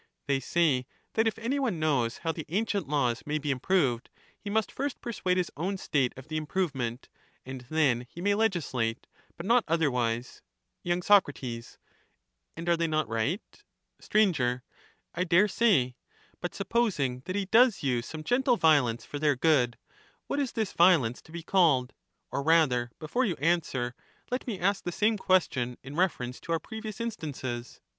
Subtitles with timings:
[0.25, 3.51] They say that if any one knows how the ancient laws A reformer may be
[3.51, 6.27] improved, he must first persuade his own State of ^^°"^^jj^.
[6.29, 7.07] the improvement,
[7.45, 9.05] and then he may legislate,
[9.37, 10.27] but not other kind with wise.
[10.27, 10.37] ^^ K^^.,^
[10.85, 11.61] even if he Y.
[11.61, 11.77] Sac.
[12.57, 13.41] And are they not right?
[13.53, 13.61] use
[14.07, 14.63] a UtUe Str.
[15.13, 15.95] I dare say.
[16.39, 19.77] But supposing that he does use some violence, gentle violence for their good,
[20.25, 21.45] what is this violence to be harm?
[21.45, 21.93] called?
[22.31, 23.93] Or rather, before you answer,
[24.31, 27.81] let me ask the same question in reference to our previous instances.